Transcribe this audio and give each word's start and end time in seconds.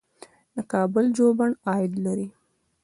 د 0.55 0.57
کابل 0.71 1.05
ژوبڼ 1.17 1.49
عاید 1.67 1.93
لري 2.05 2.27